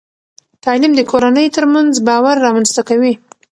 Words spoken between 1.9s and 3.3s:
باور رامنځته کوي.